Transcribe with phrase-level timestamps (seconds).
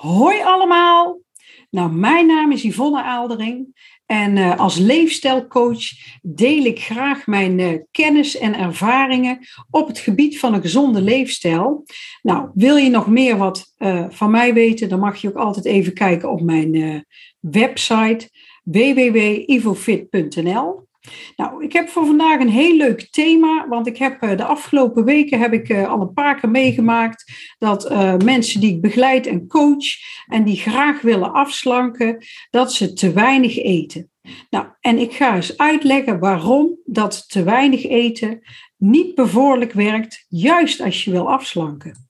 [0.00, 1.20] Hoi allemaal!
[1.70, 5.82] Nou, mijn naam is Yvonne Aaldering en uh, als leefstijlcoach
[6.22, 9.38] deel ik graag mijn uh, kennis en ervaringen
[9.70, 11.84] op het gebied van een gezonde leefstijl.
[12.22, 15.64] Nou, wil je nog meer wat uh, van mij weten, dan mag je ook altijd
[15.64, 17.04] even kijken op mijn
[17.40, 18.28] website
[18.62, 20.88] www.ivofit.nl.
[21.36, 25.38] Nou, ik heb voor vandaag een heel leuk thema, want ik heb de afgelopen weken
[25.38, 29.86] heb ik al een paar keer meegemaakt dat uh, mensen die ik begeleid en coach
[30.26, 34.10] en die graag willen afslanken, dat ze te weinig eten.
[34.50, 38.40] Nou, en ik ga eens uitleggen waarom dat te weinig eten
[38.76, 42.06] niet bevorderlijk werkt, juist als je wil afslanken.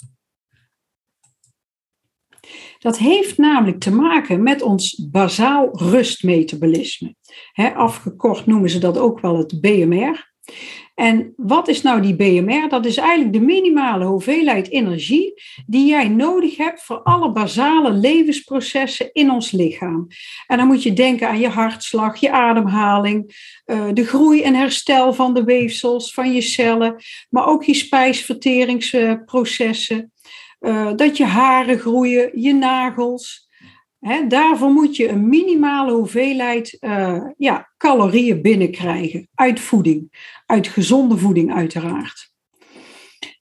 [2.81, 7.15] Dat heeft namelijk te maken met ons bazaal rustmetabolisme.
[7.75, 10.29] afgekort noemen ze dat ook wel het BMR.
[10.95, 12.69] En wat is nou die BMR?
[12.69, 19.13] Dat is eigenlijk de minimale hoeveelheid energie die jij nodig hebt voor alle basale levensprocessen
[19.13, 20.07] in ons lichaam.
[20.47, 25.15] En dan moet je denken aan je hartslag, je ademhaling, eh, de groei en herstel
[25.15, 26.97] van de weefsels, van je cellen,
[27.31, 30.13] maar ook je spijsverteringsprocessen.
[30.61, 33.49] Eh, dat je haren groeien, je nagels.
[34.29, 41.55] Daarvoor moet je een minimale hoeveelheid uh, ja, calorieën binnenkrijgen uit voeding, uit gezonde voeding
[41.55, 42.33] uiteraard.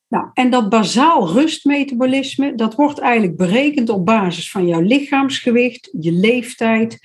[0.08, 6.12] Nou, en dat bazaal rustmetabolisme, dat wordt eigenlijk berekend op basis van jouw lichaamsgewicht, je
[6.12, 7.00] leeftijd,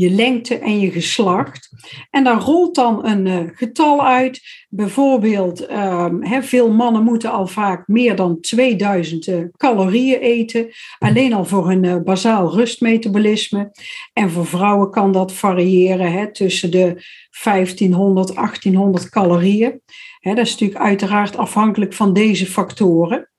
[0.00, 1.70] je lengte en je geslacht.
[2.10, 4.40] En daar rolt dan een uh, getal uit.
[4.68, 10.68] Bijvoorbeeld, um, veel mannen moeten al vaak meer dan 2000 uh, calorieën eten.
[10.98, 13.70] Alleen al voor hun uh, bazaal rustmetabolisme.
[14.12, 17.02] En voor vrouwen kan dat variëren tussen de
[17.42, 19.80] 1500, 1800 calorieën.
[20.20, 23.29] Dat is natuurlijk uiteraard afhankelijk van deze factoren.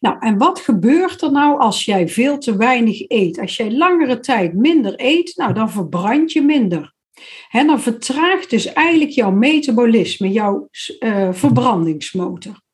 [0.00, 3.38] Nou, en wat gebeurt er nou als jij veel te weinig eet?
[3.38, 6.94] Als jij langere tijd minder eet, nou, dan verbrand je minder.
[7.50, 10.68] Dan vertraagt dus eigenlijk jouw metabolisme, jouw
[11.00, 12.64] uh, verbrandingsmotor.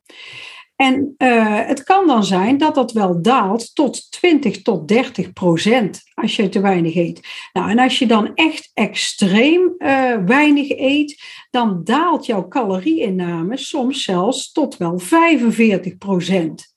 [0.76, 6.00] En uh, het kan dan zijn dat dat wel daalt tot 20 tot 30 procent
[6.14, 7.20] als je te weinig eet.
[7.52, 14.02] Nou, en als je dan echt extreem uh, weinig eet, dan daalt jouw calorieinname soms
[14.02, 16.71] zelfs tot wel 45 procent.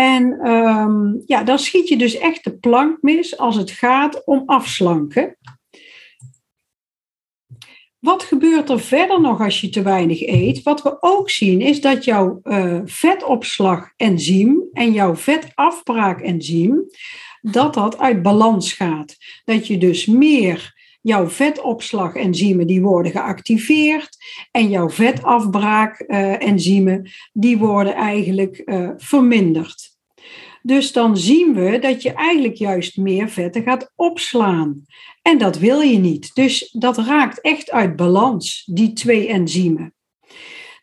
[0.00, 4.42] En um, ja, dan schiet je dus echt de plank mis als het gaat om
[4.46, 5.36] afslanken.
[7.98, 10.62] Wat gebeurt er verder nog als je te weinig eet?
[10.62, 16.86] Wat we ook zien is dat jouw uh, vetopslagenzym en jouw vetafbraakenzym,
[17.40, 19.16] dat dat uit balans gaat.
[19.44, 24.16] Dat je dus meer jouw vetopslagenzymen die worden geactiveerd
[24.50, 29.89] en jouw vetafbraakenzymen die worden eigenlijk uh, verminderd.
[30.62, 34.84] Dus dan zien we dat je eigenlijk juist meer vetten gaat opslaan.
[35.22, 36.34] En dat wil je niet.
[36.34, 39.94] Dus dat raakt echt uit balans, die twee enzymen.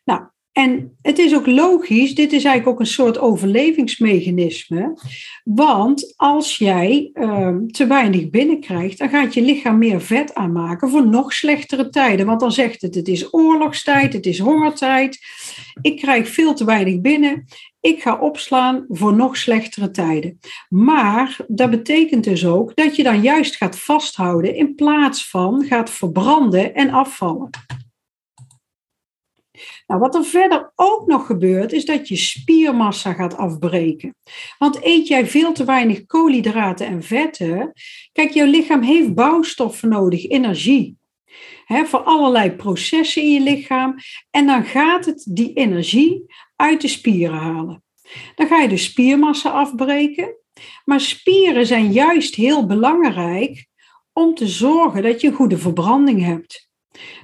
[0.03, 0.21] Nou,
[0.57, 4.97] en het is ook logisch, dit is eigenlijk ook een soort overlevingsmechanisme.
[5.43, 11.07] Want als jij ehm, te weinig binnenkrijgt, dan gaat je lichaam meer vet aanmaken voor
[11.07, 12.25] nog slechtere tijden.
[12.25, 15.19] Want dan zegt het, het is oorlogstijd, het is hongertijd.
[15.81, 17.45] Ik krijg veel te weinig binnen
[17.87, 20.39] ik ga opslaan voor nog slechtere tijden.
[20.69, 25.89] Maar dat betekent dus ook dat je dan juist gaat vasthouden in plaats van gaat
[25.89, 27.49] verbranden en afvallen.
[29.87, 34.15] Nou, wat er verder ook nog gebeurt, is dat je spiermassa gaat afbreken.
[34.57, 37.73] Want eet jij veel te weinig koolhydraten en vetten,
[38.11, 40.97] kijk, jouw lichaam heeft bouwstoffen nodig, energie.
[41.65, 43.95] He, voor allerlei processen in je lichaam.
[44.29, 46.25] En dan gaat het die energie
[46.57, 47.83] uit de spieren halen.
[48.35, 50.35] Dan ga je de spiermassa afbreken.
[50.85, 53.67] Maar spieren zijn juist heel belangrijk
[54.13, 56.69] om te zorgen dat je goede verbranding hebt.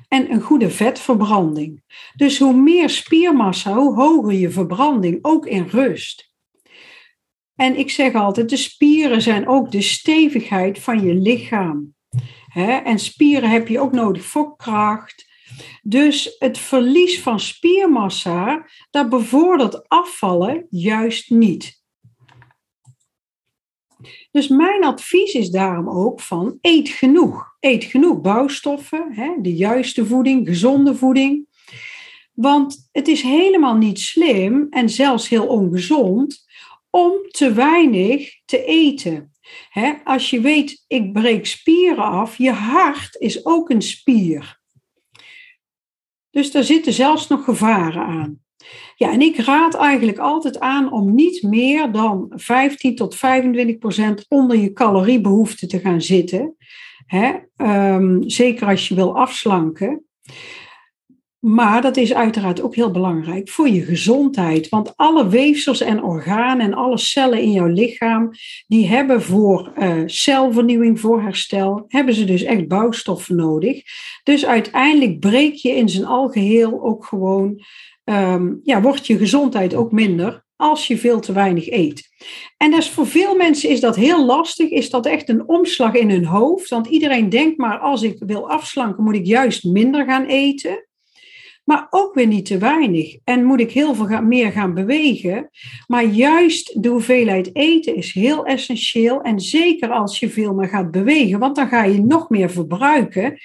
[0.08, 1.84] En een goede vetverbranding.
[2.16, 6.32] Dus hoe meer spiermassa, hoe hoger je verbranding, ook in rust.
[7.56, 11.96] En ik zeg altijd, de spieren zijn ook de stevigheid van je lichaam.
[12.84, 15.32] En spieren heb je ook nodig voor kracht,
[15.82, 21.82] dus het verlies van spiermassa, dat bevordert afvallen juist niet.
[24.32, 27.56] Dus mijn advies is daarom ook van eet genoeg.
[27.60, 31.48] Eet genoeg bouwstoffen, hè, de juiste voeding, gezonde voeding.
[32.34, 36.46] Want het is helemaal niet slim en zelfs heel ongezond
[36.90, 39.32] om te weinig te eten.
[40.04, 44.62] als je weet, ik breek spieren af, je hart is ook een spier.
[46.34, 48.40] Dus daar zitten zelfs nog gevaren aan.
[48.96, 54.26] Ja, en ik raad eigenlijk altijd aan om niet meer dan 15 tot 25 procent
[54.28, 56.56] onder je caloriebehoefte te gaan zitten.
[57.06, 57.34] Hè?
[57.56, 60.06] Ehm, zeker als je wil afslanken.
[61.46, 64.70] Maar dat is uiteraard ook heel belangrijk voor je gezondheid.
[64.70, 68.32] Want alle weefsels en organen en alle cellen in jouw lichaam,
[68.68, 73.82] die hebben voor uh, celvernieuwing, voor herstel, hebben ze dus echt bouwstoffen nodig.
[74.24, 77.64] Dus uiteindelijk breek je in zijn algeheel ook gewoon,
[78.04, 82.10] um, ja, wordt je gezondheid ook minder als je veel te weinig eet.
[82.58, 86.10] En dus voor veel mensen is dat heel lastig, is dat echt een omslag in
[86.10, 86.70] hun hoofd.
[86.70, 90.88] Want iedereen denkt maar als ik wil afslanken, moet ik juist minder gaan eten
[91.64, 93.18] maar ook weer niet te weinig.
[93.24, 95.50] En moet ik heel veel meer gaan bewegen.
[95.88, 99.22] Maar juist de hoeveelheid eten is heel essentieel.
[99.22, 103.38] En zeker als je veel meer gaat bewegen, want dan ga je nog meer verbruiken.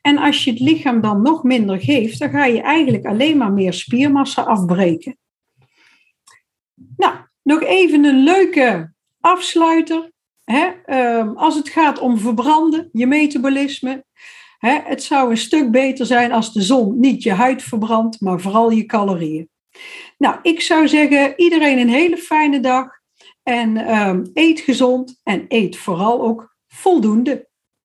[0.00, 3.52] En als je het lichaam dan nog minder geeft, dan ga je eigenlijk alleen maar
[3.52, 5.16] meer spiermassa afbreken.
[6.96, 10.10] Nou, nog even een leuke afsluiter.
[10.44, 10.70] Hè?
[10.84, 14.04] Ehm, als het gaat om verbranden, je metabolisme,
[14.58, 18.70] het zou een stuk beter zijn als de zon niet je huid verbrandt, maar vooral
[18.70, 19.48] je calorieën.
[20.18, 22.88] Nou, ik zou zeggen, iedereen een hele fijne dag
[23.42, 27.48] en ehm, eet gezond en eet vooral ook voldoende.